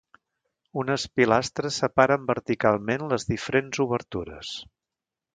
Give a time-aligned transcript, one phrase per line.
[0.83, 4.55] Unes pilastres separen verticalment les diferents obertures.